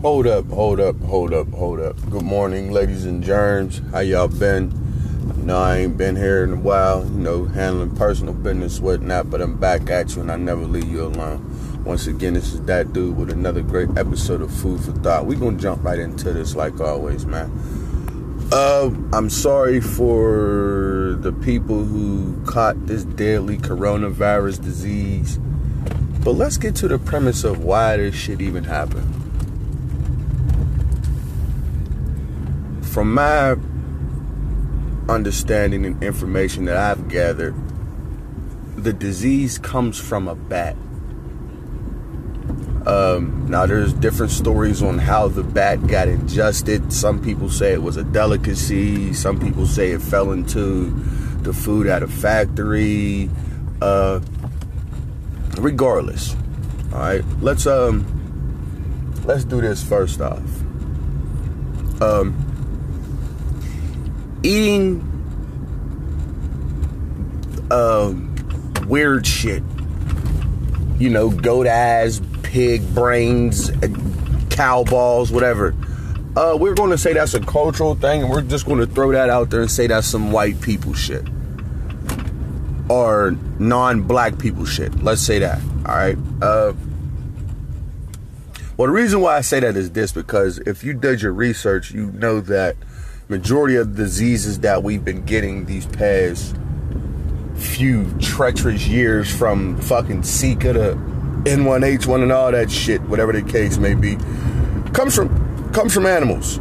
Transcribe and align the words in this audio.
Hold 0.00 0.26
up, 0.26 0.46
hold 0.46 0.80
up, 0.80 1.00
hold 1.02 1.34
up, 1.34 1.48
hold 1.50 1.80
up. 1.80 1.96
Good 2.10 2.22
morning, 2.22 2.72
ladies 2.72 3.04
and 3.04 3.22
germs. 3.22 3.82
How 3.90 3.98
y'all 4.00 4.28
been? 4.28 4.72
No, 5.44 5.58
I 5.58 5.78
ain't 5.78 5.98
been 5.98 6.16
here 6.16 6.44
in 6.44 6.52
a 6.52 6.56
while, 6.56 7.04
you 7.04 7.10
know, 7.10 7.44
handling 7.44 7.94
personal 7.96 8.32
business, 8.32 8.80
whatnot, 8.80 9.28
but 9.28 9.42
I'm 9.42 9.58
back 9.58 9.90
at 9.90 10.14
you 10.14 10.22
and 10.22 10.32
I 10.32 10.36
never 10.36 10.62
leave 10.62 10.90
you 10.90 11.04
alone. 11.04 11.84
Once 11.84 12.06
again, 12.06 12.32
this 12.32 12.54
is 12.54 12.62
that 12.62 12.94
dude 12.94 13.18
with 13.18 13.30
another 13.30 13.60
great 13.60 13.90
episode 13.98 14.40
of 14.40 14.50
Food 14.50 14.80
for 14.80 14.92
Thought. 14.92 15.26
We're 15.26 15.38
gonna 15.38 15.58
jump 15.58 15.84
right 15.84 15.98
into 15.98 16.32
this 16.32 16.56
like 16.56 16.80
always, 16.80 17.26
man. 17.26 17.50
Uh, 18.50 18.90
I'm 19.12 19.28
sorry 19.28 19.80
for 19.80 21.16
the 21.20 21.32
people 21.32 21.84
who 21.84 22.42
caught 22.44 22.86
this 22.86 23.04
deadly 23.04 23.58
coronavirus 23.58 24.62
disease, 24.62 25.38
but 26.24 26.32
let's 26.32 26.56
get 26.56 26.74
to 26.76 26.88
the 26.88 26.98
premise 26.98 27.44
of 27.44 27.62
why 27.62 27.98
this 27.98 28.14
shit 28.14 28.40
even 28.40 28.64
happened. 28.64 29.04
From 32.86 33.12
my 33.12 33.56
understanding 35.08 35.84
and 35.84 36.02
information 36.02 36.64
that 36.64 36.78
I've 36.78 37.08
gathered, 37.08 37.54
the 38.76 38.94
disease 38.94 39.58
comes 39.58 40.00
from 40.00 40.26
a 40.26 40.34
bat. 40.34 40.76
Um, 42.86 43.46
now, 43.48 43.66
there's 43.66 43.92
different 43.92 44.32
stories 44.32 44.82
on 44.82 44.98
how 44.98 45.28
the 45.28 45.42
bat 45.42 45.86
got 45.86 46.08
ingested. 46.08 46.92
Some 46.92 47.22
people 47.22 47.50
say 47.50 47.72
it 47.72 47.82
was 47.82 47.96
a 47.96 48.04
delicacy. 48.04 49.12
Some 49.12 49.40
people 49.40 49.66
say 49.66 49.92
it 49.92 50.02
fell 50.02 50.32
into 50.32 50.90
the 51.42 51.52
food 51.52 51.86
at 51.86 52.02
a 52.02 52.08
factory. 52.08 53.30
Uh, 53.80 54.20
regardless, 55.58 56.36
all 56.92 56.98
right. 56.98 57.24
Let's 57.40 57.66
um, 57.66 58.04
let's 59.24 59.44
do 59.44 59.60
this 59.60 59.82
first 59.82 60.20
off. 60.20 60.42
Um, 62.00 62.34
eating 64.42 65.10
uh, 67.70 68.14
weird 68.86 69.26
shit. 69.26 69.62
You 70.98 71.10
know, 71.10 71.30
goat 71.30 71.66
eyes, 71.66 72.20
pig 72.42 72.94
brains, 72.94 73.70
cow 74.50 74.84
balls, 74.84 75.32
whatever. 75.32 75.74
Uh, 76.36 76.56
we're 76.58 76.74
going 76.74 76.90
to 76.90 76.98
say 76.98 77.12
that's 77.12 77.34
a 77.34 77.40
cultural 77.40 77.94
thing, 77.94 78.22
and 78.22 78.30
we're 78.30 78.42
just 78.42 78.66
going 78.66 78.78
to 78.78 78.86
throw 78.86 79.12
that 79.12 79.30
out 79.30 79.50
there 79.50 79.60
and 79.60 79.70
say 79.70 79.86
that's 79.86 80.06
some 80.06 80.32
white 80.32 80.60
people 80.60 80.94
shit. 80.94 81.24
Or 82.88 83.36
non 83.58 84.02
black 84.02 84.38
people 84.38 84.64
shit. 84.64 85.02
Let's 85.02 85.22
say 85.22 85.38
that. 85.38 85.60
All 85.86 85.94
right. 85.94 86.18
Uh, 86.42 86.74
well, 88.76 88.88
the 88.88 88.92
reason 88.92 89.20
why 89.20 89.36
I 89.36 89.40
say 89.40 89.60
that 89.60 89.76
is 89.76 89.92
this 89.92 90.12
because 90.12 90.58
if 90.58 90.82
you 90.82 90.94
did 90.94 91.22
your 91.22 91.32
research, 91.32 91.92
you 91.92 92.06
know 92.12 92.40
that 92.40 92.76
majority 93.28 93.76
of 93.76 93.96
the 93.96 94.02
diseases 94.02 94.60
that 94.60 94.82
we've 94.82 95.04
been 95.04 95.24
getting 95.24 95.66
these 95.66 95.86
past 95.86 96.56
few 97.54 98.12
treacherous 98.18 98.86
years 98.86 99.34
from 99.34 99.80
fucking 99.80 100.22
Zika 100.22 100.72
to 100.72 100.94
N1H1 101.48 102.22
and 102.22 102.32
all 102.32 102.50
that 102.50 102.70
shit, 102.70 103.00
whatever 103.02 103.32
the 103.32 103.42
case 103.42 103.78
may 103.78 103.94
be, 103.94 104.16
comes 104.92 105.14
from 105.14 105.72
comes 105.72 105.94
from 105.94 106.06
animals. 106.06 106.58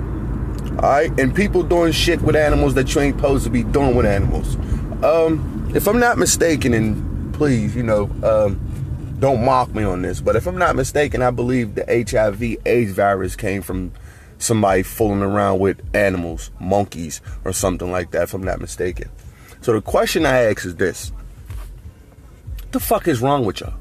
Alright? 0.77 1.17
And 1.19 1.35
people 1.35 1.63
doing 1.63 1.91
shit 1.91 2.21
with 2.21 2.35
animals 2.35 2.73
that 2.73 2.93
you 2.93 3.01
ain't 3.01 3.15
supposed 3.15 3.43
to 3.45 3.49
be 3.49 3.63
doing 3.63 3.95
with 3.95 4.05
animals. 4.05 4.55
Um, 5.03 5.52
if 5.73 5.87
I'm 5.87 5.99
not 5.99 6.17
mistaken, 6.17 6.73
and 6.73 7.33
please, 7.33 7.75
you 7.75 7.83
know, 7.83 8.03
um, 8.23 8.59
don't 9.19 9.43
mock 9.43 9.73
me 9.73 9.83
on 9.83 10.01
this, 10.01 10.21
but 10.21 10.35
if 10.35 10.47
I'm 10.47 10.57
not 10.57 10.75
mistaken, 10.75 11.21
I 11.21 11.31
believe 11.31 11.75
the 11.75 11.85
HIV 11.85 12.65
AIDS 12.65 12.91
virus 12.91 13.35
came 13.35 13.61
from 13.61 13.91
somebody 14.37 14.83
fooling 14.83 15.21
around 15.21 15.59
with 15.59 15.81
animals, 15.95 16.51
monkeys, 16.59 17.21
or 17.45 17.53
something 17.53 17.91
like 17.91 18.11
that, 18.11 18.23
if 18.23 18.33
I'm 18.33 18.43
not 18.43 18.59
mistaken. 18.59 19.09
So 19.61 19.73
the 19.73 19.81
question 19.81 20.25
I 20.25 20.41
ask 20.41 20.65
is 20.65 20.75
this 20.75 21.11
What 22.59 22.71
the 22.71 22.79
fuck 22.79 23.07
is 23.07 23.21
wrong 23.21 23.45
with 23.45 23.61
y'all? 23.61 23.73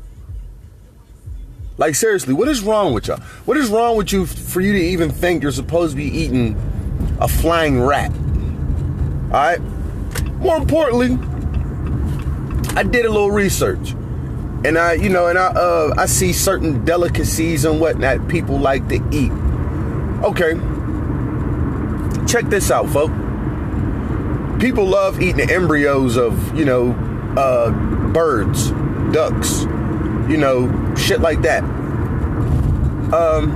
Like, 1.76 1.94
seriously, 1.94 2.34
what 2.34 2.48
is 2.48 2.62
wrong 2.62 2.94
with 2.94 3.08
y'all? 3.08 3.20
What 3.44 3.56
is 3.56 3.68
wrong 3.68 3.96
with 3.96 4.12
you 4.12 4.26
for 4.26 4.60
you 4.60 4.72
to 4.72 4.78
even 4.80 5.10
think 5.10 5.42
you're 5.42 5.52
supposed 5.52 5.92
to 5.92 5.96
be 5.96 6.04
eating 6.04 6.56
a 7.20 7.26
flying 7.26 7.80
rat? 7.80 8.12
Alright? 9.26 9.60
More 10.38 10.56
importantly, 10.56 11.18
I 12.74 12.82
did 12.82 13.04
a 13.04 13.10
little 13.10 13.30
research. 13.30 13.90
And 14.64 14.78
I, 14.78 14.94
you 14.94 15.08
know, 15.08 15.26
and 15.26 15.38
I 15.38 15.46
uh 15.48 15.94
I 15.98 16.06
see 16.06 16.32
certain 16.32 16.84
delicacies 16.84 17.64
and 17.64 17.80
whatnot 17.80 18.28
people 18.28 18.58
like 18.58 18.88
to 18.88 18.96
eat. 19.10 19.32
Okay. 20.24 20.54
Check 22.26 22.44
this 22.46 22.70
out, 22.70 22.88
folks. 22.88 23.12
People 24.62 24.86
love 24.86 25.20
eating 25.20 25.50
embryos 25.50 26.16
of, 26.16 26.56
you 26.56 26.64
know, 26.64 26.92
uh, 27.36 27.70
birds, 28.12 28.70
ducks, 29.12 29.62
you 30.30 30.36
know, 30.36 30.94
shit 30.94 31.20
like 31.20 31.42
that. 31.42 31.64
Um, 33.12 33.50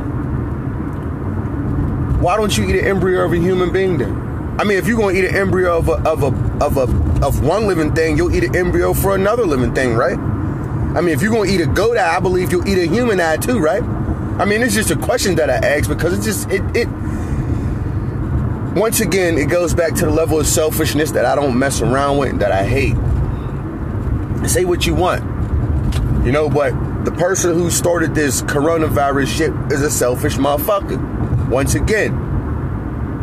why 2.21 2.37
don't 2.37 2.59
you 2.59 2.65
eat 2.69 2.77
an 2.77 2.85
embryo 2.85 3.25
of 3.25 3.33
a 3.33 3.37
human 3.37 3.73
being 3.73 3.99
then? 3.99 4.57
I 4.59 4.65
mean, 4.65 4.79
if 4.79 4.89
you're 4.89 4.99
gonna 4.99 5.17
eat 5.17 5.25
an 5.25 5.37
embryo 5.37 5.79
of 5.79 5.89
a 5.89 5.93
of 6.09 6.23
a 6.25 6.65
of 6.65 6.77
a 6.77 6.87
of 7.23 7.43
one 7.43 7.67
living 7.67 7.95
thing, 7.95 8.17
you'll 8.17 8.35
eat 8.35 8.45
an 8.45 8.57
embryo 8.57 8.93
for 8.93 9.15
another 9.15 9.47
living 9.47 9.75
thing, 9.75 9.95
right? 9.95 10.19
I 10.19 11.01
mean, 11.01 11.11
if 11.11 11.23
you're 11.23 11.33
gonna 11.33 11.51
eat 11.51 11.61
a 11.61 11.67
goat 11.67 11.97
eye, 11.97 12.17
I 12.17 12.21
believe 12.21 12.51
you'll 12.51 12.67
eat 12.69 12.79
a 12.79 12.87
human 12.87 13.21
eye 13.21 13.37
too, 13.37 13.59
right? 13.59 13.83
I 13.83 14.45
mean, 14.45 14.63
it's 14.63 14.75
just 14.75 14.91
a 14.91 14.97
question 14.97 15.35
that 15.37 15.51
I 15.51 15.55
ask 15.55 15.89
because 15.89 16.15
it's 16.15 16.25
just 16.25 16.51
it 16.51 16.63
it. 16.77 16.89
Once 18.77 19.01
again, 19.01 19.39
it 19.39 19.49
goes 19.49 19.73
back 19.75 19.95
to 19.95 20.05
the 20.05 20.11
level 20.11 20.39
of 20.39 20.47
selfishness 20.47 21.13
that 21.13 21.25
I 21.25 21.35
don't 21.35 21.59
mess 21.59 21.81
around 21.81 22.19
with, 22.19 22.31
and 22.31 22.41
that 22.41 22.53
I 22.53 22.65
hate. 22.65 22.97
Say 24.49 24.65
what 24.65 24.87
you 24.87 24.95
want, 24.95 25.25
you 26.25 26.33
know, 26.33 26.49
but 26.49 26.73
the 27.05 27.13
person 27.13 27.55
who 27.55 27.71
started 27.71 28.15
this 28.15 28.43
coronavirus 28.43 29.27
shit 29.29 29.53
is 29.73 29.83
a 29.83 29.91
selfish 29.91 30.37
motherfucker. 30.37 31.49
Once 31.49 31.75
again, 31.75 32.15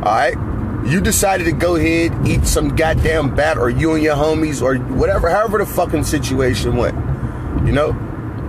all 0.04 0.16
right. 0.16 0.53
You 0.86 1.00
decided 1.00 1.46
to 1.46 1.54
go 1.54 1.76
ahead, 1.78 2.28
eat 2.28 2.46
some 2.46 2.76
goddamn 2.76 3.36
bat, 3.36 3.58
or 3.58 3.70
you 3.70 3.94
and 3.94 4.04
your 4.04 4.16
homies, 4.16 4.62
or 4.62 4.76
whatever, 4.96 5.30
however 5.30 5.60
the 5.60 5.66
fucking 5.66 6.04
situation 6.04 6.76
went. 6.76 6.96
You 7.66 7.72
know, 7.72 7.92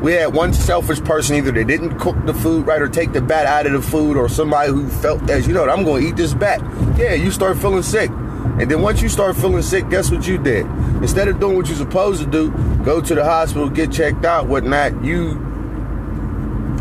we 0.05 0.13
had 0.13 0.35
one 0.35 0.53
selfish 0.53 1.01
person 1.01 1.37
either 1.37 1.51
they 1.51 1.65
didn't 1.65 1.99
cook 1.99 2.17
the 2.27 2.35
food 2.35 2.67
right 2.67 2.83
or 2.83 2.89
take 2.89 3.13
the 3.13 3.23
bat 3.23 3.47
out 3.47 3.65
of 3.65 3.73
the 3.73 3.81
food 3.81 4.19
or 4.19 4.29
somebody 4.29 4.71
who 4.71 4.87
felt 4.87 5.27
that 5.27 5.47
you 5.47 5.55
know 5.55 5.67
i'm 5.67 5.83
going 5.83 6.03
to 6.03 6.09
eat 6.11 6.17
this 6.17 6.35
bat. 6.35 6.61
Yeah 6.99 7.15
you 7.15 7.31
start 7.31 7.57
feeling 7.57 7.83
sick. 7.83 8.11
And 8.11 8.71
then 8.71 8.83
once 8.83 9.01
you 9.01 9.09
start 9.09 9.35
feeling 9.35 9.63
sick 9.63 9.89
guess 9.89 10.11
what 10.11 10.27
you 10.27 10.37
did? 10.37 10.67
Instead 11.01 11.29
of 11.29 11.41
doing 11.41 11.57
what 11.57 11.69
you're 11.69 11.77
supposed 11.79 12.23
to 12.23 12.31
do 12.31 12.51
go 12.85 13.01
to 13.01 13.15
the 13.15 13.25
hospital 13.25 13.71
get 13.71 13.93
checked 13.93 14.27
out 14.27 14.47
whatnot 14.47 15.03
you 15.03 15.54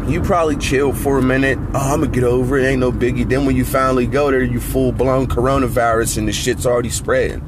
you 0.07 0.21
probably 0.21 0.57
chill 0.57 0.93
for 0.93 1.17
a 1.17 1.21
minute 1.21 1.57
oh 1.73 1.93
i'm 1.93 2.01
gonna 2.01 2.11
get 2.11 2.23
over 2.23 2.57
it 2.57 2.65
ain't 2.65 2.79
no 2.79 2.91
biggie 2.91 3.27
then 3.27 3.45
when 3.45 3.55
you 3.55 3.65
finally 3.65 4.05
go 4.05 4.29
there 4.31 4.43
you 4.43 4.59
full-blown 4.59 5.27
coronavirus 5.27 6.17
and 6.17 6.27
the 6.27 6.33
shit's 6.33 6.65
already 6.65 6.89
spreading 6.89 7.41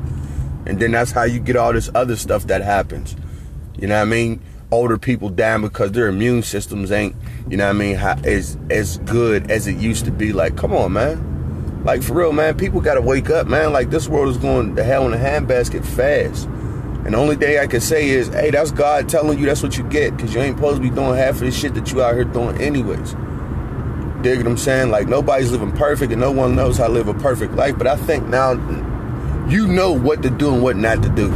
and 0.66 0.80
then 0.80 0.92
that's 0.92 1.12
how 1.12 1.24
you 1.24 1.40
get 1.40 1.56
all 1.56 1.74
this 1.74 1.90
other 1.96 2.16
stuff 2.16 2.48
that 2.48 2.62
happens 2.62 3.16
you 3.78 3.88
know 3.88 3.96
what 3.96 4.02
i 4.02 4.06
mean 4.06 4.42
older 4.72 4.98
people 4.98 5.30
dying 5.30 5.62
because 5.62 5.92
their 5.92 6.08
immune 6.08 6.44
systems 6.44 6.92
ain't, 6.92 7.16
you 7.50 7.58
know 7.58 7.66
what 7.66 7.76
I 7.76 7.80
mean, 7.80 7.96
as 7.96 8.58
as 8.70 8.98
good 9.00 9.50
as 9.50 9.68
it 9.68 9.78
used 9.78 10.06
to 10.06 10.12
be. 10.12 10.34
Like, 10.34 10.58
come 10.58 10.74
on, 10.74 10.94
man. 10.94 11.84
Like 11.84 12.02
for 12.04 12.14
real, 12.14 12.34
man. 12.34 12.58
People 12.58 12.82
gotta 12.82 13.02
wake 13.02 13.30
up, 13.30 13.48
man. 13.48 13.72
Like 13.72 13.90
this 13.90 14.08
world 14.08 14.30
is 14.30 14.38
going 14.38 14.76
to 14.76 14.84
hell 14.84 15.06
in 15.06 15.14
a 15.14 15.18
handbasket 15.18 15.86
fast. 15.86 16.50
And 17.06 17.14
the 17.14 17.18
only 17.18 17.36
thing 17.36 17.60
I 17.60 17.68
can 17.68 17.82
say 17.82 18.10
is, 18.10 18.30
hey, 18.30 18.50
that's 18.50 18.72
God 18.72 19.08
telling 19.08 19.38
you 19.38 19.46
that's 19.46 19.62
what 19.62 19.78
you 19.78 19.84
get, 19.84 20.18
because 20.18 20.34
you 20.34 20.42
ain't 20.42 20.58
supposed 20.58 20.78
to 20.78 20.82
be 20.82 20.90
doing 20.90 21.16
half 21.16 21.36
of 21.36 21.42
this 21.42 21.58
shit 21.58 21.76
that 21.76 21.92
you 21.92 22.02
out 22.02 22.16
here 22.16 22.24
doing 22.24 22.60
anyways. 22.60 23.14
Dig 24.24 24.40
what 24.40 24.48
I'm 24.48 24.58
saying? 24.58 24.90
Like 24.90 25.08
nobody's 25.08 25.52
living 25.52 25.72
perfect 25.72 26.12
and 26.12 26.20
no 26.20 26.32
one 26.32 26.56
knows 26.56 26.78
how 26.78 26.88
to 26.88 26.94
live 26.94 27.08
a 27.08 27.14
perfect 27.14 27.54
life. 27.54 27.78
But 27.78 27.86
I 27.86 27.96
think 27.96 28.26
now 28.28 28.54
you 29.48 29.68
know 29.68 29.92
what 29.92 30.24
to 30.24 30.32
do 30.32 30.52
and 30.52 30.64
what 30.64 30.76
not 30.76 31.04
to 31.04 31.10
do. 31.10 31.32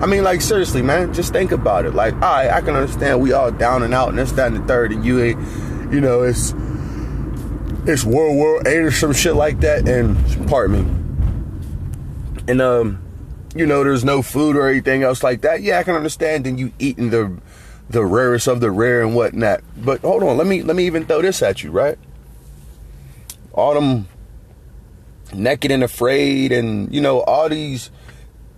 I 0.00 0.06
mean, 0.06 0.24
like 0.24 0.40
seriously, 0.40 0.82
man, 0.82 1.14
just 1.14 1.32
think 1.32 1.52
about 1.52 1.84
it. 1.84 1.94
Like, 1.94 2.14
all 2.14 2.20
right, 2.20 2.50
I 2.50 2.60
can 2.60 2.74
understand 2.74 3.20
we 3.20 3.32
all 3.32 3.52
down 3.52 3.84
and 3.84 3.94
out, 3.94 4.08
and 4.08 4.18
that, 4.18 4.46
and 4.48 4.56
the 4.56 4.66
third, 4.66 4.90
and 4.90 5.04
you 5.04 5.22
ain't, 5.22 5.38
you 5.92 6.00
know, 6.00 6.22
it's 6.22 6.52
it's 7.86 8.02
World 8.02 8.34
War 8.34 8.66
Eight 8.66 8.80
or 8.80 8.90
some 8.90 9.12
shit 9.12 9.36
like 9.36 9.60
that, 9.60 9.86
and 9.86 10.16
pardon 10.48 10.72
me, 10.74 12.42
and 12.48 12.60
um, 12.60 13.01
you 13.54 13.66
know, 13.66 13.84
there's 13.84 14.04
no 14.04 14.22
food 14.22 14.56
or 14.56 14.68
anything 14.68 15.02
else 15.02 15.22
like 15.22 15.42
that. 15.42 15.62
Yeah, 15.62 15.78
I 15.78 15.82
can 15.82 15.94
understand. 15.94 16.44
Then 16.44 16.58
you 16.58 16.72
eating 16.78 17.10
the 17.10 17.38
the 17.90 18.04
rarest 18.04 18.48
of 18.48 18.60
the 18.60 18.70
rare 18.70 19.02
and 19.02 19.14
whatnot. 19.14 19.62
But 19.76 20.00
hold 20.00 20.22
on, 20.22 20.36
let 20.36 20.46
me 20.46 20.62
let 20.62 20.76
me 20.76 20.86
even 20.86 21.06
throw 21.06 21.22
this 21.22 21.42
at 21.42 21.62
you, 21.62 21.70
right? 21.70 21.98
All 23.52 23.74
them 23.74 24.08
naked 25.34 25.70
and 25.70 25.82
afraid, 25.82 26.52
and 26.52 26.92
you 26.92 27.00
know, 27.00 27.20
all 27.20 27.48
these 27.48 27.90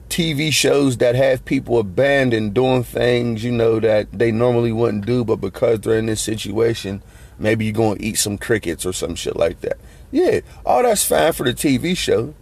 TV 0.08 0.52
shows 0.52 0.98
that 0.98 1.16
have 1.16 1.44
people 1.44 1.78
abandoned 1.78 2.54
doing 2.54 2.84
things, 2.84 3.42
you 3.42 3.50
know, 3.50 3.80
that 3.80 4.12
they 4.12 4.30
normally 4.30 4.70
wouldn't 4.70 5.06
do, 5.06 5.24
but 5.24 5.36
because 5.36 5.80
they're 5.80 5.98
in 5.98 6.06
this 6.06 6.20
situation, 6.20 7.02
maybe 7.38 7.64
you're 7.64 7.74
gonna 7.74 7.96
eat 7.98 8.18
some 8.18 8.38
crickets 8.38 8.86
or 8.86 8.92
some 8.92 9.16
shit 9.16 9.36
like 9.36 9.60
that. 9.62 9.78
Yeah, 10.12 10.40
all 10.64 10.84
that's 10.84 11.04
fine 11.04 11.32
for 11.32 11.42
the 11.42 11.52
TV 11.52 11.96
show. 11.96 12.34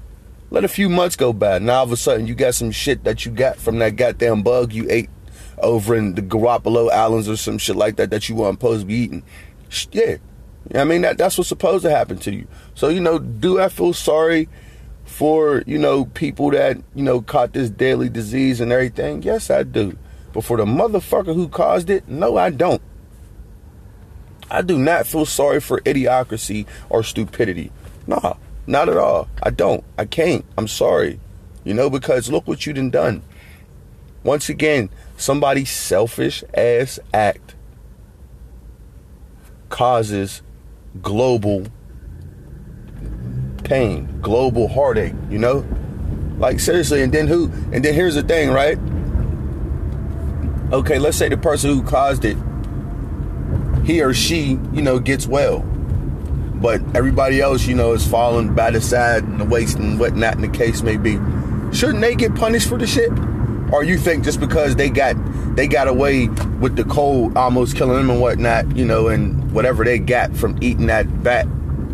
Let 0.52 0.64
a 0.64 0.69
few 0.69 0.90
months 0.90 1.16
go 1.16 1.32
by. 1.32 1.60
Now 1.60 1.78
all 1.78 1.84
of 1.84 1.93
a 1.93 1.96
sudden 1.96 2.26
you 2.26 2.34
got 2.34 2.54
some 2.54 2.72
shit 2.72 3.04
that 3.04 3.25
you 3.25 3.32
got 3.32 3.56
from 3.56 3.78
that 3.78 3.96
goddamn 3.96 4.43
bug 4.43 4.75
you 4.75 4.87
ate 4.90 5.08
over 5.56 5.96
in 5.96 6.14
the 6.14 6.20
Galapagos 6.20 6.90
Islands 6.93 7.26
or 7.26 7.38
some 7.38 7.56
shit 7.56 7.75
like 7.75 7.96
that 7.96 8.10
that 8.10 8.28
you 8.28 8.34
weren't 8.34 8.56
supposed 8.56 8.82
to 8.82 8.87
be 8.87 8.96
eating. 8.96 9.22
Yeah. 9.93 10.19
I 10.75 10.84
mean 10.84 11.00
that 11.00 11.16
that's 11.16 11.38
what's 11.38 11.49
supposed 11.49 11.84
to 11.84 11.90
happen 11.90 12.19
to 12.19 12.34
you. 12.34 12.46
So, 12.75 12.90
you 12.90 13.00
know, 13.00 13.19
do 13.19 13.62
I 13.62 13.70
feel 13.70 13.94
sorry 13.94 14.50
for, 15.04 15.62
you 15.66 15.78
know, 15.78 16.04
people 16.04 16.50
that, 16.50 16.76
you 16.94 17.02
know, 17.02 17.22
caught 17.22 17.55
this 17.55 17.70
deadly 17.70 18.10
disease 18.10 18.60
and 18.60 18.72
everything? 18.72 19.22
Yes, 19.22 19.48
I 19.48 19.62
do. 19.62 19.96
But 20.34 20.44
for 20.44 20.58
the 20.58 20.66
motherfucker 20.66 21.34
who 21.34 21.48
caused 21.48 21.88
it, 21.88 22.06
no, 22.08 22.37
I 22.37 22.50
don't. 22.50 22.82
I 24.50 24.60
do 24.60 24.76
not 24.76 25.06
feel 25.06 25.25
sorry 25.25 25.60
for 25.60 25.81
idiocracy 25.81 26.66
or 26.90 27.02
stupidity. 27.02 27.72
Nah. 28.06 28.34
Not 28.67 28.88
at 28.88 28.97
all. 28.97 29.29
I 29.43 29.50
don't. 29.50 29.82
I 29.99 30.05
can't. 30.05 30.44
I'm 30.56 30.69
sorry. 30.69 31.19
You 31.64 31.75
know, 31.75 31.91
because 31.91 32.31
look 32.31 32.47
what 32.47 32.67
you 32.67 32.73
done 32.73 32.91
done. 32.91 33.23
Once 34.25 34.49
again, 34.49 34.88
somebody's 35.17 35.70
selfish 35.70 36.44
ass 36.55 36.99
act 37.12 37.55
causes 39.69 40.43
global 41.00 41.67
pain, 43.64 44.20
global 44.20 44.69
heartache, 44.69 45.15
you 45.29 45.38
know? 45.38 45.67
Like 46.38 46.61
seriously, 46.61 47.03
and 47.03 47.12
then 47.12 47.26
who 47.26 47.47
and 47.73 47.85
then 47.85 47.94
here's 47.94 48.15
the 48.15 48.23
thing, 48.23 48.50
right? 48.50 48.79
Okay, 50.73 50.99
let's 50.99 51.17
say 51.17 51.29
the 51.29 51.37
person 51.37 51.70
who 51.70 51.82
caused 51.82 52.25
it, 52.25 52.37
he 53.85 54.03
or 54.03 54.15
she, 54.15 54.58
you 54.73 54.82
know, 54.82 54.99
gets 54.99 55.26
well 55.26 55.65
but 56.62 56.81
everybody 56.97 57.41
else, 57.41 57.67
you 57.67 57.75
know, 57.75 57.93
is 57.93 58.06
falling 58.06 58.55
by 58.55 58.70
the 58.70 58.81
side 58.81 59.25
and 59.25 59.41
the 59.41 59.44
waist 59.44 59.76
and 59.79 59.99
whatnot, 59.99 60.37
and 60.37 60.44
the 60.44 60.49
case 60.49 60.82
may 60.82 60.97
be. 60.97 61.19
Shouldn't 61.73 62.00
they 62.00 62.14
get 62.14 62.35
punished 62.35 62.69
for 62.69 62.79
the 62.79 62.87
shit? 62.87 63.11
Or 63.73 63.82
you 63.82 63.99
think 63.99 64.23
just 64.23 64.38
because 64.38 64.76
they 64.76 64.88
got 64.88 65.17
they 65.56 65.67
got 65.67 65.88
away 65.88 66.29
with 66.61 66.76
the 66.76 66.85
cold 66.85 67.37
almost 67.37 67.76
killing 67.76 67.97
them 67.97 68.11
and 68.11 68.20
whatnot, 68.20 68.76
you 68.76 68.85
know, 68.85 69.09
and 69.09 69.53
whatever 69.53 69.85
they 69.85 69.99
got 69.99 70.35
from 70.37 70.56
eating 70.62 70.87
that 70.87 71.23
bat 71.23 71.47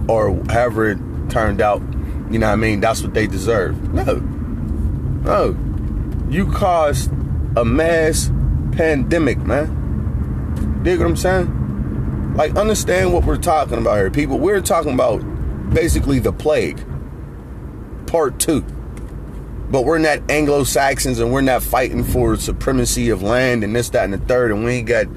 or 0.09 0.35
however 0.49 0.91
it 0.91 0.99
turned 1.31 1.61
out, 1.61 1.81
you 2.31 2.39
know 2.39 2.47
what 2.47 2.53
I 2.53 2.57
mean, 2.57 2.81
that's 2.81 3.03
what 3.03 3.15
they 3.15 3.27
deserve. 3.27 3.95
No. 3.95 4.17
No. 5.25 5.57
You 6.29 6.51
caused 6.53 7.11
a 7.57 7.65
mass 7.65 8.31
pandemic, 8.73 9.39
man. 9.39 10.81
Dig 10.83 10.99
what 10.99 11.07
I'm 11.07 11.17
saying? 11.17 11.58
Like, 12.39 12.55
understand 12.55 13.13
what 13.13 13.25
we're 13.25 13.37
talking 13.37 13.79
about 13.79 13.97
here, 13.97 14.13
people. 14.13 14.39
We're 14.39 14.61
talking 14.61 14.95
about 14.95 15.19
basically 15.75 16.21
the 16.21 16.33
plague, 16.33 16.79
part 18.07 18.39
two. 18.39 18.61
But 19.73 19.85
we're 19.85 19.99
not 19.99 20.31
Anglo 20.31 20.63
Saxons 20.63 21.19
and 21.19 21.33
we're 21.33 21.41
not 21.41 21.65
fighting 21.65 22.05
for 22.05 22.37
supremacy 22.37 23.11
of 23.11 23.25
land 23.25 23.65
and 23.65 23.75
this, 23.75 23.91
that, 23.91 24.05
and 24.05 24.13
the 24.13 24.19
third. 24.19 24.53
And 24.53 24.65
we 24.65 24.75
ain't 24.75 24.87
got, 24.87 25.09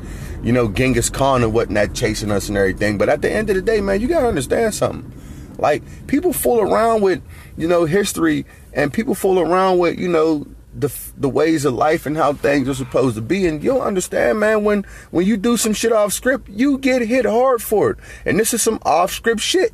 you 0.41 0.51
know, 0.51 0.67
Genghis 0.67 1.11
Khan 1.11 1.43
and 1.43 1.53
whatnot 1.53 1.93
chasing 1.93 2.31
us 2.31 2.49
and 2.49 2.57
everything. 2.57 2.97
But 2.97 3.07
at 3.07 3.21
the 3.21 3.31
end 3.31 3.51
of 3.51 3.55
the 3.55 3.61
day, 3.61 3.81
man, 3.81 4.01
you 4.01 4.07
got 4.07 4.21
to 4.21 4.27
understand 4.27 4.73
something. 4.73 5.13
Like, 5.59 5.83
people 6.07 6.33
fool 6.33 6.59
around 6.59 7.03
with, 7.03 7.21
you 7.55 7.67
know, 7.67 7.85
history 7.85 8.47
and 8.73 8.91
people 8.91 9.13
fool 9.13 9.39
around 9.39 9.77
with, 9.77 9.99
you 9.99 10.07
know, 10.07 10.47
the 10.73 10.93
the 11.17 11.29
ways 11.29 11.65
of 11.65 11.73
life 11.73 12.05
and 12.05 12.15
how 12.15 12.33
things 12.33 12.69
are 12.69 12.73
supposed 12.73 13.15
to 13.15 13.21
be. 13.21 13.47
And 13.47 13.63
you'll 13.63 13.81
understand 13.81 14.39
man 14.39 14.63
when 14.63 14.85
when 15.11 15.25
you 15.25 15.37
do 15.37 15.57
some 15.57 15.73
shit 15.73 15.91
off 15.91 16.13
script 16.13 16.49
you 16.49 16.77
get 16.77 17.01
hit 17.01 17.25
hard 17.25 17.61
for 17.61 17.91
it. 17.91 17.97
And 18.25 18.39
this 18.39 18.53
is 18.53 18.61
some 18.61 18.79
off 18.83 19.11
script 19.11 19.41
shit. 19.41 19.73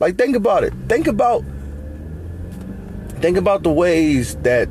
Like 0.00 0.16
think 0.16 0.36
about 0.36 0.64
it. 0.64 0.72
Think 0.88 1.06
about 1.06 1.44
think 3.20 3.36
about 3.36 3.62
the 3.62 3.72
ways 3.72 4.36
that 4.36 4.68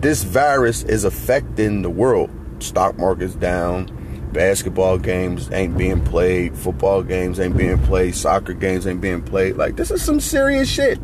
this 0.00 0.22
virus 0.24 0.82
is 0.84 1.04
affecting 1.04 1.82
the 1.82 1.90
world. 1.90 2.30
Stock 2.58 2.98
market's 2.98 3.34
down 3.34 3.92
basketball 4.32 4.98
games 4.98 5.50
ain't 5.50 5.78
being 5.78 6.04
played 6.04 6.54
football 6.54 7.02
games 7.02 7.40
ain't 7.40 7.56
being 7.56 7.78
played 7.84 8.14
soccer 8.14 8.52
games 8.52 8.86
ain't 8.86 9.00
being 9.00 9.22
played. 9.22 9.56
Like 9.56 9.76
this 9.76 9.90
is 9.90 10.02
some 10.02 10.20
serious 10.20 10.68
shit. 10.68 10.98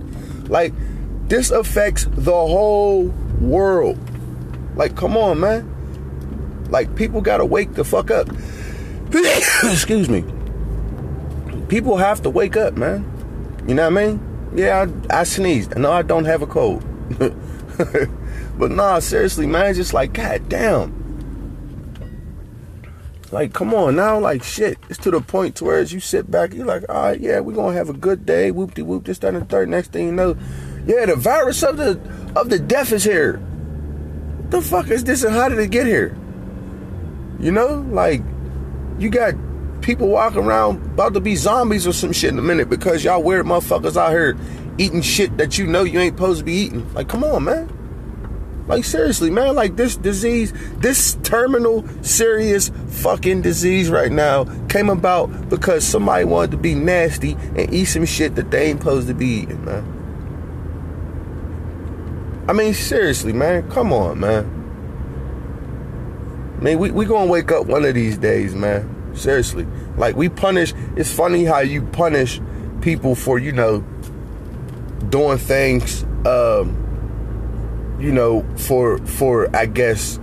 Like 0.49 0.75
this 1.29 1.51
affects 1.51 2.05
the 2.11 2.31
whole 2.31 3.09
world. 3.43 3.99
Like, 4.77 4.97
come 4.97 5.17
on, 5.17 5.41
man. 5.41 5.69
Like, 6.71 6.95
people 6.97 7.21
gotta 7.21 7.45
wake 7.45 7.75
the 7.75 7.85
fuck 7.85 8.11
up. 8.11 8.29
Excuse 9.65 10.09
me. 10.09 10.25
People 11.69 11.97
have 11.97 12.23
to 12.23 12.31
wake 12.31 12.57
up, 12.57 12.75
man. 12.75 13.05
You 13.67 13.75
know 13.75 13.91
what 13.91 13.99
I 13.99 14.07
mean? 14.07 14.53
Yeah, 14.55 14.87
I, 15.11 15.21
I 15.21 15.25
sneezed. 15.25 15.77
No, 15.77 15.93
I 15.93 16.03
don't 16.03 16.25
have 16.25 16.43
a 16.43 16.47
cold. 16.47 16.85
but 18.59 18.71
nah, 18.71 18.99
seriously, 18.99 19.47
man, 19.47 19.75
just 19.75 19.95
like, 19.95 20.13
god 20.13 20.49
damn. 20.49 21.03
Like, 23.31 23.55
come 23.55 23.73
on 23.73 23.97
now, 23.97 24.19
like 24.19 24.43
shit. 24.43 24.79
It's 24.91 24.99
to 25.01 25.11
the 25.11 25.23
point 25.23 25.57
to 25.57 25.65
where 25.65 25.79
as 25.79 25.91
you 25.91 26.01
sit 26.01 26.31
back, 26.31 26.53
you're 26.53 26.67
like, 26.67 26.85
all 26.91 27.03
right, 27.03 27.19
yeah, 27.19 27.41
we're 27.41 27.55
gonna 27.55 27.75
have 27.75 27.89
a 27.89 27.95
good 27.95 28.27
day, 28.27 28.51
whoop 28.51 28.75
de 28.75 28.83
whoop, 28.83 29.05
this, 29.05 29.19
that, 29.19 29.35
and 29.35 29.43
the 29.43 29.47
third. 29.47 29.71
Next 29.71 29.93
thing 29.93 30.07
you 30.07 30.13
know, 30.13 30.37
yeah, 30.87 31.07
the 31.07 31.17
virus 31.17 31.63
of 31.63 31.77
the 31.77 32.01
of 32.35 32.49
the 32.49 32.59
death 32.59 32.93
is 32.93 33.05
here. 33.05 33.39
What 33.39 34.51
the 34.51 34.63
fuck 34.63 34.91
is 34.91 35.05
this 35.05 35.23
and 35.23 35.35
how 35.35 35.49
did 35.49 35.59
it 35.59 35.71
get 35.71 35.87
here? 35.87 36.17
You 37.41 37.53
know, 37.53 37.87
like 37.91 38.23
you 38.99 39.11
got 39.11 39.35
people 39.81 40.09
walking 40.09 40.41
around 40.41 40.77
about 40.93 41.15
to 41.15 41.21
be 41.21 41.37
zombies 41.37 41.87
or 41.87 41.93
some 41.93 42.13
shit 42.13 42.31
in 42.31 42.39
a 42.39 42.43
minute 42.43 42.71
because 42.71 43.05
y'all 43.05 43.23
weird 43.23 43.47
motherfuckers 43.47 43.97
out 43.97 44.11
here 44.11 44.37
eating 44.79 45.03
shit 45.03 45.37
that 45.37 45.59
you 45.59 45.67
know 45.67 45.83
you 45.83 45.99
ain't 45.99 46.17
supposed 46.17 46.39
to 46.41 46.45
be 46.45 46.53
eating. 46.53 46.93
Like, 46.95 47.09
come 47.09 47.25
on, 47.25 47.45
man. 47.45 47.69
Like 48.69 48.85
seriously, 48.85 49.29
man, 49.29 49.57
like 49.57 49.77
this 49.77 49.97
disease, 49.97 50.53
this 50.79 51.19
terminal 51.25 51.87
serious 52.03 52.71
fucking 52.87 53.43
disease 53.43 53.91
right 53.91 54.13
now 54.13 54.45
came 54.69 54.89
about 54.89 55.49
because 55.49 55.85
somebody 55.85 56.25
wanted 56.25 56.53
to 56.53 56.57
be 56.57 56.75
nasty 56.75 57.33
and 57.57 57.73
eat 57.75 57.87
some 57.87 58.07
shit 58.07 58.37
that 58.37 58.51
they 58.53 58.71
ain't 58.71 58.81
supposed 58.81 59.09
to 59.09 59.15
be 59.15 59.27
eating, 59.27 59.65
man. 59.65 60.02
I 62.49 62.53
mean, 62.53 62.75
seriously, 62.75 63.33
man. 63.33 63.71
Come 63.71 63.93
on, 63.93 64.21
man. 64.21 64.59
I 66.59 66.65
mean, 66.65 66.79
we 66.79 66.91
we 66.91 67.05
gonna 67.05 67.31
wake 67.31 67.53
up 67.53 67.67
one 67.67 67.85
of 67.85 67.95
these 67.95 68.19
days, 68.19 68.55
man. 68.55 69.15
Seriously. 69.15 69.67
Like 69.97 70.17
we 70.17 70.29
punish. 70.29 70.75
It's 70.97 71.13
funny 71.13 71.45
how 71.45 71.61
you 71.61 71.83
punish 71.83 72.41
people 72.81 73.15
for 73.15 73.39
you 73.39 73.53
know 73.53 73.81
doing 75.09 75.39
things. 75.39 76.05
Um, 76.27 76.79
you 78.01 78.13
know, 78.13 78.45
for 78.57 78.99
for 78.99 79.55
I 79.55 79.67
guess. 79.67 80.19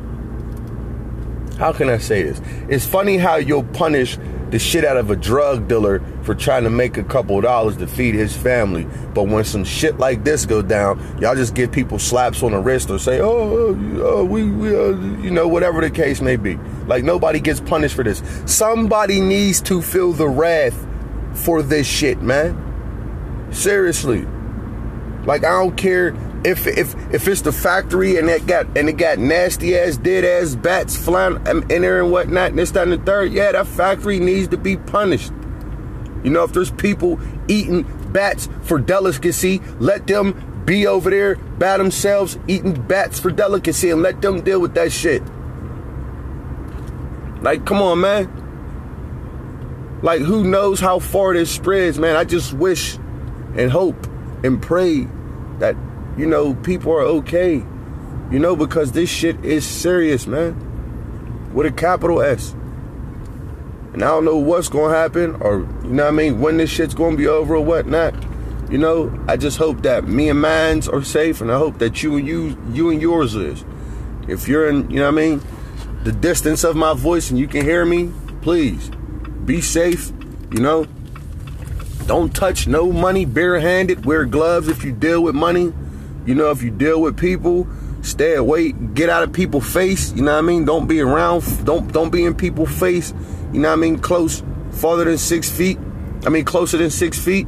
How 1.57 1.73
can 1.73 1.89
I 1.89 1.97
say 1.97 2.23
this? 2.23 2.41
It's 2.69 2.85
funny 2.85 3.17
how 3.17 3.35
you'll 3.35 3.65
punish 3.65 4.17
the 4.51 4.59
shit 4.59 4.83
out 4.83 4.97
of 4.97 5.11
a 5.11 5.15
drug 5.15 5.67
dealer 5.67 6.01
for 6.23 6.33
trying 6.33 6.63
to 6.63 6.69
make 6.69 6.97
a 6.97 7.03
couple 7.03 7.39
dollars 7.41 7.77
to 7.77 7.87
feed 7.87 8.15
his 8.15 8.35
family. 8.35 8.87
But 9.13 9.23
when 9.23 9.43
some 9.43 9.63
shit 9.63 9.97
like 9.99 10.23
this 10.23 10.45
go 10.45 10.61
down, 10.61 10.99
y'all 11.19 11.35
just 11.35 11.55
give 11.55 11.71
people 11.71 11.99
slaps 11.99 12.41
on 12.43 12.51
the 12.51 12.59
wrist 12.59 12.89
or 12.89 12.99
say, 12.99 13.19
"Oh, 13.21 14.19
uh, 14.19 14.23
we, 14.23 14.49
we 14.49 14.75
uh, 14.75 14.89
you 15.21 15.31
know, 15.31 15.47
whatever 15.47 15.81
the 15.81 15.91
case 15.91 16.21
may 16.21 16.35
be." 16.35 16.57
Like 16.87 17.03
nobody 17.03 17.39
gets 17.39 17.59
punished 17.59 17.95
for 17.95 18.03
this. 18.03 18.23
Somebody 18.45 19.21
needs 19.21 19.61
to 19.61 19.81
feel 19.81 20.13
the 20.13 20.27
wrath 20.27 20.87
for 21.33 21.61
this 21.61 21.87
shit, 21.87 22.21
man. 22.21 23.47
Seriously. 23.51 24.25
Like 25.25 25.43
I 25.43 25.49
don't 25.49 25.75
care 25.75 26.15
if 26.43 26.67
if 26.67 26.95
if 27.13 27.27
it's 27.27 27.41
the 27.41 27.51
factory 27.51 28.17
and 28.17 28.29
it 28.29 28.45
got 28.47 28.77
and 28.77 28.89
it 28.89 28.93
got 28.93 29.17
nasty 29.17 29.77
ass 29.77 29.97
dead 29.97 30.23
ass 30.23 30.55
bats 30.55 30.97
flying 30.97 31.45
um, 31.47 31.63
in 31.69 31.81
there 31.81 32.01
and 32.01 32.11
whatnot, 32.11 32.51
and 32.51 32.59
this, 32.59 32.75
and 32.75 32.91
the 32.91 32.97
third, 32.97 33.31
yeah, 33.31 33.51
that 33.51 33.67
factory 33.67 34.19
needs 34.19 34.47
to 34.49 34.57
be 34.57 34.77
punished. 34.77 35.31
You 36.23 36.31
know, 36.31 36.43
if 36.43 36.53
there's 36.53 36.71
people 36.71 37.19
eating 37.47 37.83
bats 38.11 38.49
for 38.63 38.79
delicacy, 38.79 39.61
let 39.79 40.07
them 40.07 40.63
be 40.65 40.85
over 40.85 41.09
there 41.09 41.35
by 41.35 41.77
themselves 41.77 42.37
eating 42.47 42.73
bats 42.87 43.19
for 43.19 43.31
delicacy 43.31 43.89
and 43.89 44.01
let 44.01 44.21
them 44.21 44.41
deal 44.41 44.59
with 44.59 44.73
that 44.75 44.91
shit. 44.91 45.23
Like, 47.41 47.65
come 47.65 47.81
on, 47.81 48.01
man. 48.01 49.99
Like, 50.03 50.21
who 50.21 50.43
knows 50.43 50.79
how 50.79 50.99
far 50.99 51.33
this 51.33 51.49
spreads, 51.53 51.97
man? 51.97 52.15
I 52.15 52.23
just 52.23 52.53
wish 52.53 52.97
and 53.55 53.71
hope 53.71 54.07
and 54.43 54.61
pray 54.61 55.07
that, 55.59 55.75
you 56.19 56.25
know, 56.25 56.53
people 56.53 56.91
are 56.91 57.01
okay. 57.01 57.63
You 58.29 58.39
know, 58.39 58.55
because 58.55 58.91
this 58.91 59.09
shit 59.09 59.43
is 59.43 59.65
serious, 59.65 60.27
man. 60.27 61.53
With 61.53 61.65
a 61.65 61.71
capital 61.71 62.21
S. 62.21 62.51
And 63.93 64.03
I 64.03 64.07
don't 64.09 64.25
know 64.25 64.37
what's 64.37 64.67
gonna 64.67 64.93
happen 64.93 65.35
or 65.41 65.59
you 65.83 65.89
know 65.89 66.03
what 66.03 66.09
I 66.09 66.11
mean, 66.11 66.41
when 66.41 66.57
this 66.57 66.69
shit's 66.69 66.93
gonna 66.93 67.15
be 67.15 67.27
over 67.27 67.55
or 67.55 67.63
whatnot. 67.63 68.13
You 68.69 68.77
know, 68.77 69.17
I 69.27 69.37
just 69.37 69.57
hope 69.57 69.81
that 69.83 70.07
me 70.07 70.29
and 70.29 70.41
mine's 70.41 70.89
are 70.89 71.03
safe 71.03 71.39
and 71.39 71.51
I 71.51 71.57
hope 71.57 71.79
that 71.79 72.03
you 72.03 72.17
and 72.17 72.27
you 72.27 72.57
you 72.73 72.89
and 72.89 73.01
yours 73.01 73.35
is. 73.35 73.63
If 74.27 74.47
you're 74.47 74.69
in, 74.69 74.91
you 74.91 74.97
know 74.97 75.11
what 75.11 75.21
I 75.21 75.25
mean, 75.25 75.41
the 76.03 76.11
distance 76.11 76.65
of 76.65 76.75
my 76.75 76.93
voice 76.93 77.29
and 77.29 77.39
you 77.39 77.47
can 77.47 77.63
hear 77.63 77.85
me, 77.85 78.11
please 78.41 78.89
be 79.45 79.61
safe, 79.61 80.11
you 80.51 80.59
know. 80.59 80.85
Don't 82.05 82.35
touch 82.35 82.67
no 82.67 82.91
money 82.91 83.23
barehanded. 83.23 84.03
Wear 84.03 84.25
gloves 84.25 84.67
if 84.67 84.83
you 84.83 84.91
deal 84.91 85.21
with 85.21 85.35
money. 85.35 85.73
You 86.25 86.35
know, 86.35 86.51
if 86.51 86.61
you 86.61 86.69
deal 86.69 87.01
with 87.01 87.17
people, 87.17 87.67
stay 88.01 88.35
away, 88.35 88.71
get 88.71 89.09
out 89.09 89.23
of 89.23 89.33
people's 89.33 89.71
face. 89.71 90.11
You 90.13 90.23
know 90.23 90.33
what 90.33 90.39
I 90.39 90.41
mean? 90.41 90.65
Don't 90.65 90.87
be 90.87 90.99
around. 91.01 91.65
Don't 91.65 91.91
don't 91.91 92.11
be 92.11 92.25
in 92.25 92.35
people's 92.35 92.77
face. 92.77 93.13
You 93.53 93.59
know 93.59 93.69
what 93.69 93.77
I 93.77 93.81
mean? 93.81 93.99
Close, 93.99 94.43
farther 94.71 95.05
than 95.05 95.17
six 95.17 95.49
feet. 95.49 95.79
I 96.25 96.29
mean, 96.29 96.45
closer 96.45 96.77
than 96.77 96.89
six 96.89 97.17
feet. 97.17 97.47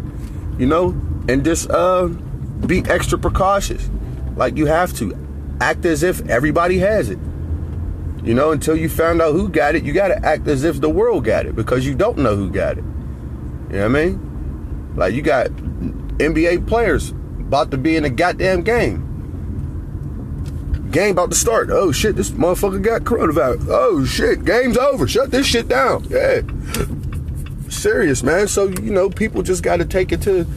You 0.57 0.65
know, 0.65 0.89
and 1.27 1.43
just 1.43 1.69
uh, 1.69 2.07
be 2.07 2.83
extra 2.87 3.17
precautious, 3.17 3.89
like 4.35 4.57
you 4.57 4.65
have 4.67 4.93
to. 4.97 5.17
Act 5.59 5.85
as 5.85 6.01
if 6.01 6.27
everybody 6.27 6.79
has 6.79 7.09
it. 7.11 7.19
You 8.23 8.33
know, 8.33 8.51
until 8.51 8.75
you 8.75 8.89
found 8.89 9.21
out 9.21 9.33
who 9.33 9.47
got 9.47 9.75
it, 9.75 9.83
you 9.83 9.93
got 9.93 10.07
to 10.07 10.25
act 10.25 10.47
as 10.47 10.63
if 10.63 10.81
the 10.81 10.89
world 10.89 11.23
got 11.23 11.45
it 11.45 11.55
because 11.55 11.85
you 11.85 11.93
don't 11.93 12.17
know 12.17 12.35
who 12.35 12.49
got 12.49 12.77
it. 12.79 12.83
You 12.83 13.77
know 13.77 13.89
what 13.89 13.99
I 13.99 14.05
mean? 14.05 14.93
Like 14.95 15.13
you 15.13 15.21
got 15.21 15.47
NBA 15.47 16.67
players 16.67 17.13
about 17.51 17.69
to 17.69 17.77
be 17.77 17.97
in 17.97 18.05
a 18.05 18.09
goddamn 18.09 18.63
game. 18.63 19.09
Game 20.89 21.11
about 21.11 21.31
to 21.31 21.35
start. 21.35 21.69
Oh 21.69 21.91
shit, 21.91 22.15
this 22.15 22.31
motherfucker 22.31 22.81
got 22.81 23.01
coronavirus. 23.01 23.67
Oh 23.67 24.05
shit, 24.05 24.45
game's 24.45 24.77
over. 24.77 25.05
Shut 25.05 25.31
this 25.31 25.47
shit 25.47 25.67
down. 25.67 26.05
Yeah. 26.05 26.43
Serious, 27.67 28.23
man. 28.23 28.47
So, 28.47 28.69
you 28.69 28.93
know, 28.93 29.09
people 29.09 29.43
just 29.43 29.63
got 29.63 29.77
to 29.77 29.85
take 29.85 30.13
it 30.13 30.21
to 30.21 30.47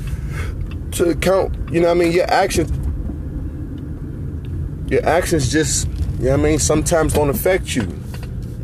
to 0.93 1.11
account. 1.11 1.57
You 1.73 1.81
know 1.81 1.89
what 1.89 1.97
I 1.97 2.01
mean? 2.01 2.13
Your 2.13 2.31
actions 2.31 2.71
your 4.87 5.05
actions 5.05 5.51
just, 5.51 5.89
you 6.19 6.27
know 6.27 6.31
what 6.31 6.41
I 6.41 6.43
mean, 6.45 6.59
sometimes 6.61 7.15
don't 7.15 7.31
affect 7.31 7.75
you. 7.75 7.93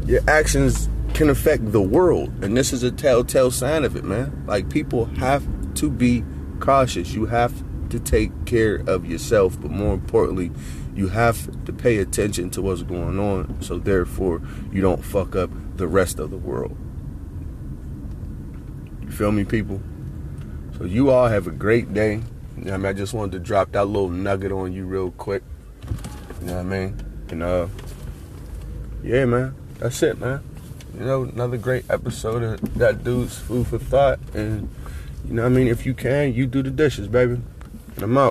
Your 0.06 0.20
actions 0.28 0.88
can 1.14 1.30
affect 1.30 1.72
the 1.72 1.82
world. 1.82 2.32
And 2.44 2.56
this 2.56 2.72
is 2.72 2.84
a 2.84 2.92
telltale 2.92 3.50
sign 3.50 3.84
of 3.84 3.96
it, 3.96 4.04
man. 4.04 4.44
Like 4.46 4.70
people 4.70 5.06
have 5.16 5.44
to 5.74 5.90
be 5.90 6.22
cautious. 6.60 7.12
You 7.12 7.26
have 7.26 7.52
to 7.90 8.00
take 8.00 8.44
care 8.46 8.76
of 8.86 9.06
yourself, 9.06 9.60
but 9.60 9.70
more 9.70 9.94
importantly, 9.94 10.50
you 10.94 11.08
have 11.08 11.64
to 11.64 11.72
pay 11.72 11.98
attention 11.98 12.50
to 12.50 12.62
what's 12.62 12.82
going 12.82 13.18
on 13.18 13.60
so 13.62 13.78
therefore 13.78 14.42
you 14.72 14.80
don't 14.80 15.04
fuck 15.04 15.36
up 15.36 15.50
the 15.76 15.86
rest 15.86 16.18
of 16.18 16.30
the 16.30 16.36
world. 16.36 16.76
You 19.02 19.10
feel 19.10 19.32
me, 19.32 19.44
people? 19.44 19.80
So 20.78 20.84
you 20.84 21.10
all 21.10 21.28
have 21.28 21.46
a 21.46 21.50
great 21.50 21.92
day. 21.94 22.22
I 22.56 22.76
mean, 22.76 22.86
I 22.86 22.92
just 22.92 23.14
wanted 23.14 23.32
to 23.32 23.38
drop 23.38 23.72
that 23.72 23.86
little 23.86 24.08
nugget 24.08 24.52
on 24.52 24.72
you 24.72 24.86
real 24.86 25.10
quick. 25.12 25.42
You 26.40 26.46
know 26.46 26.54
what 26.54 26.60
I 26.60 26.62
mean? 26.64 27.24
And 27.28 27.42
uh 27.42 27.68
yeah, 29.02 29.24
man. 29.24 29.54
That's 29.78 30.02
it, 30.02 30.18
man. 30.18 30.42
You 30.98 31.04
know, 31.04 31.22
another 31.22 31.56
great 31.56 31.84
episode 31.88 32.42
of 32.42 32.74
that 32.78 33.02
dude's 33.02 33.38
food 33.38 33.66
for 33.66 33.78
thought. 33.78 34.18
And 34.34 34.68
you 35.26 35.34
know 35.34 35.42
what 35.42 35.52
I 35.52 35.54
mean? 35.54 35.68
If 35.68 35.86
you 35.86 35.94
can, 35.94 36.34
you 36.34 36.46
do 36.46 36.62
the 36.62 36.70
dishes, 36.70 37.08
baby. 37.08 37.40
I'm 38.02 38.16
out. 38.16 38.29